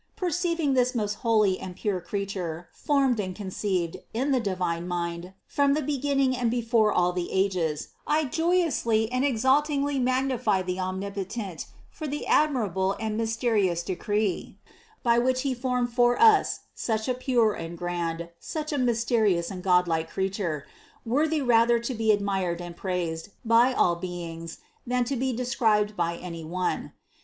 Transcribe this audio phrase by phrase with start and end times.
[0.15, 5.33] Perceiving this most holy and pure Creature formed and conceived in the di vine mind
[5.45, 9.99] from the beginning and before all the ages, I THE CONCEPTION 57 joyously and exultingly
[9.99, 14.57] magnify the Omnipotent for the admirable and mysterious decree,
[15.03, 19.61] by which He formed for us such a pure and grand, such a mysterious and
[19.61, 20.65] godlike Creature,
[21.05, 26.17] worthy rather to be admired and praised by all beings, than to be described by
[26.17, 26.93] any one.